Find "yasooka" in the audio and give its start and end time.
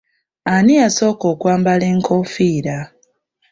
0.81-1.25